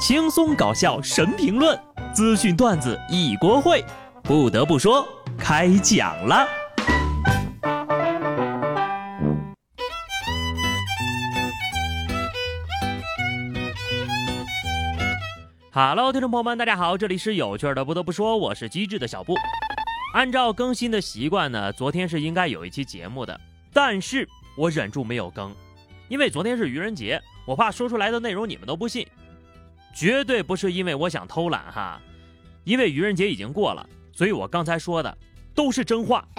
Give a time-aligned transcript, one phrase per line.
[0.00, 1.78] 轻松搞笑神评论，
[2.14, 3.84] 资讯段子一锅烩。
[4.22, 6.48] 不得不说，开讲了。
[15.70, 17.84] Hello，听众朋友们，大家好，这里是有趣的。
[17.84, 19.34] 不得不说，我是机智的小布。
[20.14, 23.38] 按照更新的习惯呢，昨天是应该有一期节目的，
[23.70, 24.26] 但是
[24.56, 25.54] 我忍住没有更，
[26.08, 29.06] 因为昨天是愚人节，我怕说出来的内容你们都不信。
[29.92, 32.00] 绝对不是因为我想偷懒哈，
[32.64, 35.18] 因为愚人节已经过了，所以我刚才说的
[35.54, 36.26] 都是真话。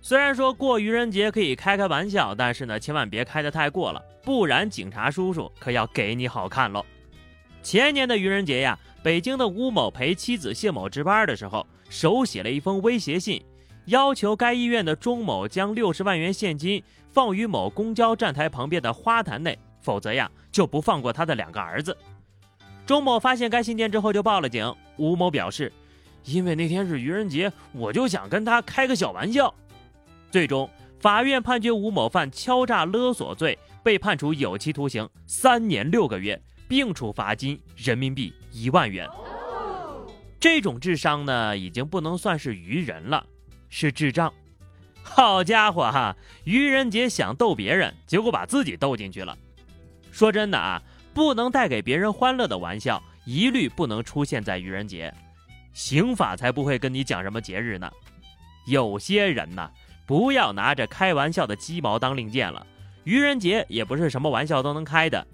[0.00, 6.82] 虽然说过愚人节可以开开玩笑，但是呢，千万别开得太过了，不然警察叔叔可要给你好看喽。
[7.62, 13.44] 前年的愚人节呀，北京的吴某陪妻子谢某值班的时候，手写了一封威胁信，
[13.86, 19.58] 要求该医院的钟某将六十万元现金放于某公交站台旁边的花坛内。
[19.88, 21.96] 否则呀，就不放过他的两个儿子。
[22.84, 24.70] 钟某发现该信件之后就报了警。
[24.98, 25.72] 吴某表示，
[26.24, 29.54] 因为那天是愚人节，我就想跟他开个小玩笑。
[30.30, 30.68] 最终，
[31.00, 39.08] 法院判决吴某犯敲诈勒索罪，被判处有期徒刑三年六个月，并处罚金人民币一万元。
[40.38, 43.24] 这种智商呢，已经不能算是愚人了，
[43.70, 44.30] 是智障。
[45.02, 49.34] 好家伙哈，愚人节想逗别人，结果把自己逗进去了。
[50.18, 50.82] 说真的啊，
[51.14, 55.14] 不能带给别人欢乐的玩笑，一律不能出现在愚人节。
[55.72, 57.88] 刑法才不会跟你讲什么节日呢。
[58.66, 59.70] 有些人呢，
[60.04, 62.66] 不要拿着开玩笑的鸡毛当令箭了。
[63.04, 65.24] 愚人节也不是什么玩笑都能开的，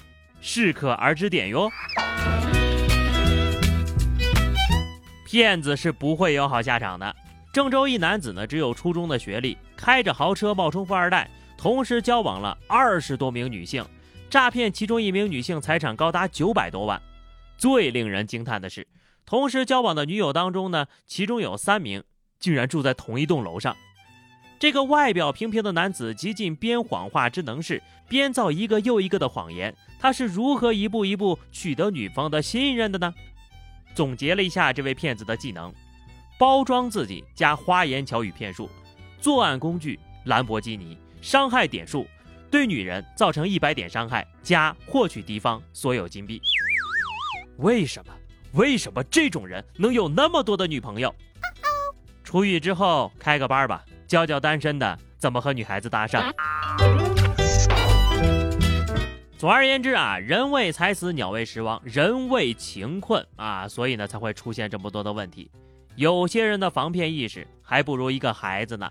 [0.43, 1.71] 适可而止点哟。
[5.25, 7.17] 骗子是不会有好下场的。
[7.55, 11.27] 郑州一男子呢，只有初中的学历，开着豪车冒充富二代，
[11.57, 13.83] 同时交往了二十多名女性。
[14.35, 17.01] 诈骗其中一名女性财产高达九百多万，
[17.57, 18.85] 最令人惊叹的是，
[19.25, 22.03] 同时交往的女友当中呢，其中有三名
[22.41, 23.77] 竟然住在同一栋楼上。
[24.59, 29.73] 这个外表平平的男子，极尽编谎话之能事，编造一个又一个的谎言。
[30.01, 33.15] 他是如何一步一步取得女方的信任的呢？
[33.95, 35.73] 总结了一下这位骗子的技能：
[36.37, 38.69] 包装自己加花言巧语骗术，
[39.21, 42.05] 作案工具兰博基尼，伤害点数。
[42.55, 46.41] 对女人造成一百点伤害，加获取敌方所有金币。
[47.57, 48.15] 为什么？
[48.53, 51.13] 为什么这种人能有那么多的女朋友？
[52.23, 56.33] 出狱之后开个班吧，教教单身的怎么和女孩子搭讪。
[59.37, 65.51] 总而言之啊，人为财死，鸟为食亡，人为情困啊，所以呢才会出现这么多的问题。
[65.97, 68.89] 有些人的防骗意识还不如一个孩子呢。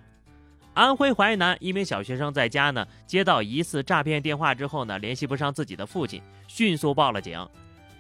[0.74, 7.48] 安徽淮南一名小学生在家呢，接到疑似诈骗电话之后呢，联系不上自己的父亲，迅速报了警。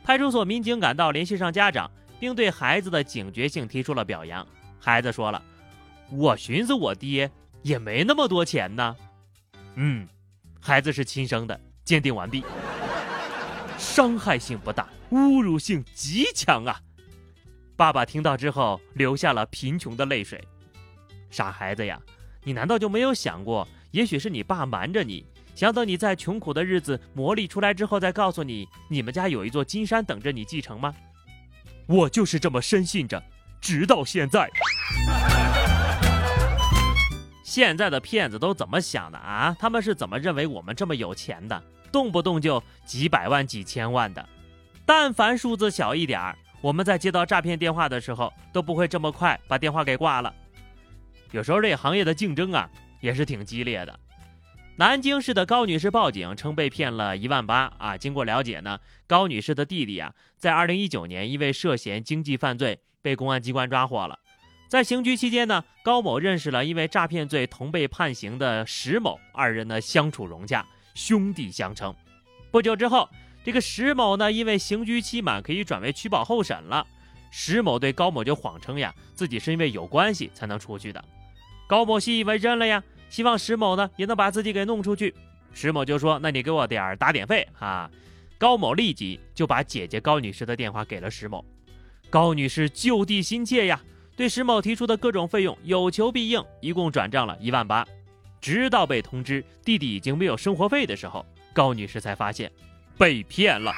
[0.03, 1.89] 派出所民警赶到，联系上家长，
[2.19, 4.45] 并对孩子的警觉性提出了表扬。
[4.79, 5.41] 孩子说了
[6.09, 7.29] ：“我寻思我爹
[7.61, 8.95] 也没那么多钱呢。”
[9.75, 10.07] 嗯，
[10.59, 12.43] 孩子是亲生的，鉴定完毕。
[13.77, 16.81] 伤害性不大，侮辱性极强啊！
[17.75, 20.43] 爸爸听到之后流下了贫穷的泪水。
[21.29, 21.99] 傻孩子呀！
[22.43, 30.93] 你难道就没有想过，也许是你爸瞒着你，想等你在穷苦的日子磨砺出来之后，再告诉你你们家有一座金山等着你继承吗？
[31.87, 33.21] 我就是这么深信着，
[33.61, 34.49] 直到现在。
[37.43, 39.55] 现在的骗子都怎么想的啊？
[39.59, 41.63] 他们是怎么认为我们这么有钱的？
[41.91, 44.27] 动不动就几百万、几千万的，
[44.85, 50.33] 但凡数字小一点儿，我们在接到诈骗电话的时候，都不会这么快把电话给挂了。
[51.33, 52.69] 有时候这行业的竞争啊
[53.01, 53.99] 也是挺激烈的。
[54.75, 57.97] 南京市的高女士报警称被骗了一万八啊。
[57.97, 64.19] 经过了解呢，高女士的弟弟啊，在二零一九年因为涉嫌经济犯罪被公安机关抓获了。
[64.69, 70.63] 在刑拘期间呢，高某认识了因为诈骗罪同被判刑的石某，二人呢相处融洽，
[70.93, 71.93] 兄弟相称。
[72.51, 73.09] 不久之后，
[73.43, 76.85] 这个石某呢因为刑拘期满可以转为取保候审了，
[77.31, 81.03] 石某对高某就谎称呀自己是因为有关系才能出去的。
[81.73, 85.11] 高某习以为真了呀，希望石某呢也能把自己给弄出去。
[85.55, 87.89] 石某就说：“那你给我点打点费哈。”
[88.37, 91.43] 高某立即就把姐姐高女士的电话给了石某。
[92.11, 93.81] 高女士就地心切呀，
[94.15, 97.83] 对石某提出的各种费用有求必应，一共转账了一万八。
[98.39, 102.51] 直到被通知弟弟已经没有生活费的时候，高女士才发现
[102.99, 103.73] 被骗了。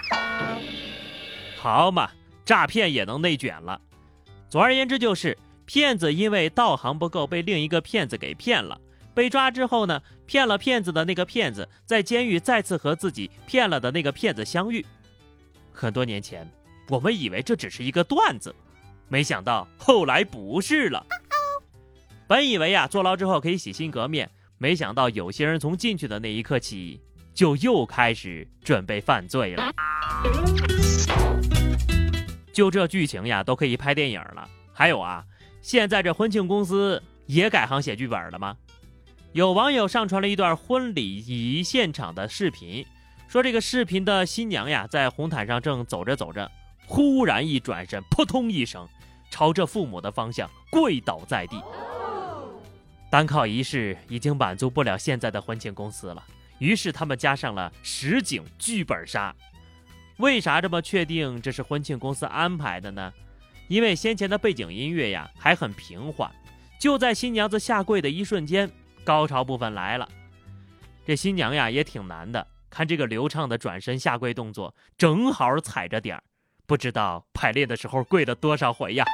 [1.56, 2.12] 好嘛，
[2.44, 3.80] 诈骗也能内卷了。
[4.50, 5.38] 总而言之就是。
[5.66, 8.80] 骗子因为道行不够，被另一个骗子给骗了。
[9.14, 14.86] 被抓之后呢，骗了骗子的那个骗子在监狱再次和自己骗了的那个骗子相遇。
[15.72, 16.50] 很多年前，
[16.90, 18.54] 我们以为这只是一个段子，
[19.08, 21.06] 没想到后来不是了。
[22.28, 27.02] 本以为呀，坐牢之后可以洗心革面，没想到有些人从进去的那一刻起，
[27.34, 29.72] 就又开始准备犯罪了。
[32.52, 34.50] 就这剧情呀，都可以拍电影了。
[34.74, 35.24] 还有啊，
[35.66, 38.56] 现在这婚庆公司也改行写剧本了吗？
[39.32, 42.86] 有网友上传了一段婚礼仪现场的视频，
[43.28, 46.52] 说这个视频的新娘呀，在红毯上正走着走着，
[46.86, 48.88] 忽然一转身，扑通一声，
[49.32, 51.60] 朝着父母的方向跪倒在地。
[53.10, 56.24] 单靠仪式已经满足不了现在的婚庆公司了，
[56.60, 59.36] 于是他们加上了实景剧本杀。
[60.18, 63.12] 为啥这么确定这是婚庆公司安排的呢？
[63.68, 66.32] 因为先前的背景音乐呀还很平缓，
[66.80, 68.70] 就在新娘子下跪的一瞬间。
[69.04, 70.10] 高潮部分来了，
[71.06, 76.24] 这新娘呀也挺难的，看这个流畅的转身下跪动作，正好踩着点儿，
[76.66, 79.06] 不知道排练的时候跪了多少回呀。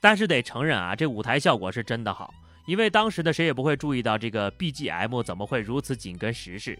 [0.00, 2.32] 但是得承认啊，这舞台效果是真的好，
[2.66, 6.78] 因为当时的谁也不会注意到这个 BGM 怎么会如此紧跟时事。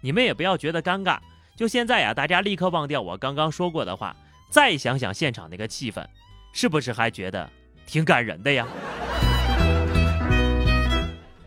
[0.00, 1.18] 你们也不要觉得尴尬，
[1.54, 4.16] 就现在呀，大家立刻忘掉我刚刚说过的话，
[4.48, 6.04] 再想想现场那个气氛，
[6.52, 7.50] 是不是还觉得
[7.86, 8.66] 挺感人的呀？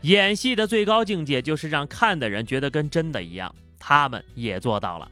[0.01, 5.11] 演戏的最高境界就是让看的人觉得跟真的一样，他们也做到了。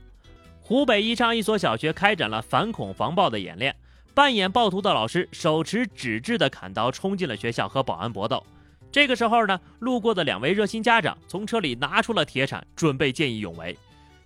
[0.62, 3.76] 湖北宜昌一所小学开展了反恐防暴的演练，
[4.14, 8.46] 扮演暴徒的老师手持纸质的砍刀冲进了学校和保安搏斗。
[8.92, 13.78] 这个时候呢，路过的两位热心家长从车里拿出了铁铲，准备见义勇为。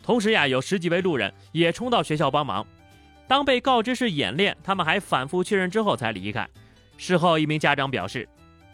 [0.03, 2.65] 同时呀，有十几位路人也冲到学校帮忙。
[3.27, 6.47] 当被告知是演练，他们还反复确认之后才离开。
[6.97, 8.27] 事后，一名家长表示，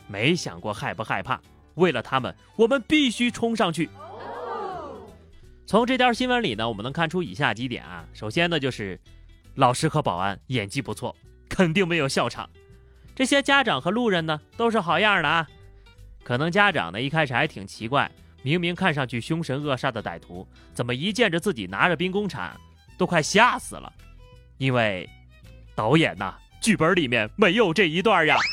[0.08, 1.40] 没想过害不害怕。
[1.76, 3.90] 为了他们，我们必须冲上去。
[5.66, 8.04] 从这条新闻里呢，我们能看出以下几点啊。
[8.14, 9.00] 首先呢，就是
[9.56, 11.16] 老师和保安演技不错，
[11.48, 12.50] 肯定没有笑场。
[13.16, 15.48] 这些家长和路人呢，都是好样的啊。
[16.24, 18.10] 可能家长呢一开始还挺奇怪，
[18.42, 22.56] 明明看上去凶神恶煞的歹徒，怎么一见着自己拿着兵工铲，
[22.98, 23.92] 都快吓死了。
[24.57, 25.09] 因为
[25.75, 28.38] 导演呐，剧本里面没有这一段呀。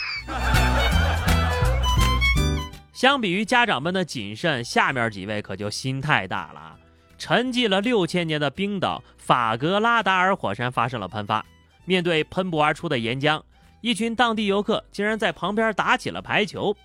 [2.92, 6.78] 相比于家长们的谨慎，下面几位可就心太大了！
[7.18, 11.44] 沉寂了六千年的冰岛法格拉达尔火山发生了喷发，
[11.84, 13.42] 面对喷薄而出的岩浆，
[13.80, 16.76] 一群当地游客竟然在旁边打起了排球。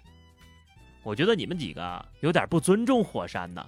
[1.04, 3.66] 我觉得你们几个有点不尊重火山呢。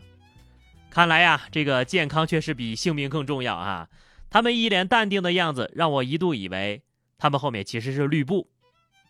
[0.89, 3.87] 看来呀，这个健康确实比性命更重要啊！
[4.33, 6.81] 他们一脸淡定的样子，让我一度以为
[7.17, 8.47] 他们后面其实是绿布。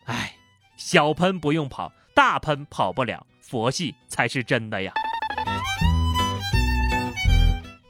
[0.06, 0.34] 哎，
[0.76, 3.24] 小喷不用跑，大喷跑不了。
[3.40, 4.92] 佛系才是真的呀！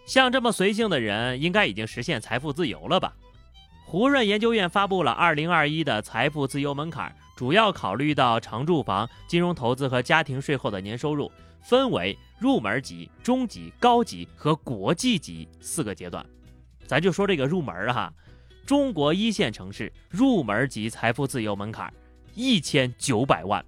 [0.04, 3.14] 像这么随性的人，应该已经实现财富自由了吧？
[3.86, 11.32] 胡润研究院发布了二零二一的财富自由门槛，主要考虑到常住房、金融投资和家庭税后的年收入，
[11.62, 16.22] 分为入门级、中级、高级和国际级四个阶段。
[16.92, 18.12] 咱就说这个入门哈，
[18.66, 21.90] 中国一线城市入门级财富自由门槛
[22.34, 23.64] 一千九百万，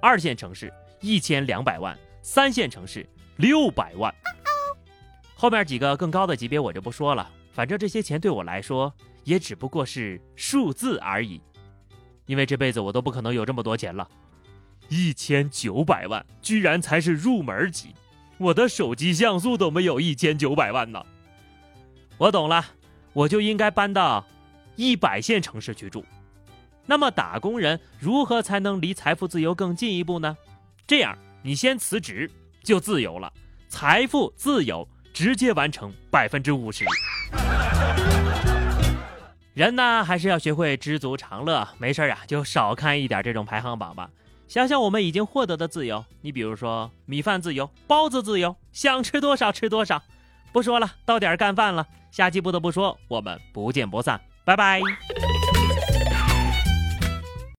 [0.00, 0.74] 二线城市。
[1.00, 4.12] 一千两百万，三线城市六百万，
[5.36, 11.40] 后面几个更高的级别我就不说了，反正这些钱对我来说也只不过是数字而已，
[12.26, 14.08] 因为这辈子我都不可能有这么多钱了。
[14.88, 17.94] 一千九百万居然才是入门级，
[18.36, 21.06] 我的手机像素都没有一千九百万呢。
[22.16, 22.64] 我懂了，
[23.12, 24.24] 我就应该搬到
[24.76, 26.04] 一百线城市去住。
[26.86, 30.36] 那么打工人如何才能离财富自由更进一步呢？
[30.86, 32.30] 这样，你先辞职
[32.62, 33.32] 就自由了，
[33.68, 36.84] 财富自由直接完成百分之五十。
[39.54, 44.10] 人呢，还是要学会知足常乐，没事啊，就少看一点这种排行榜吧。
[44.46, 50.02] 想想我们已经获得的自由，你比如说米饭自由、包子自由，想吃多少吃多少。
[50.54, 51.84] 不说了，到点儿干饭了。
[52.12, 54.80] 下期不得不说，我们不见不散，拜拜。